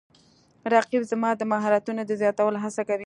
رقیب 0.73 1.01
زما 1.11 1.29
د 1.37 1.41
مهارتونو 1.51 2.01
د 2.05 2.11
زیاتولو 2.21 2.57
هڅه 2.63 2.81
کوي 2.87 2.99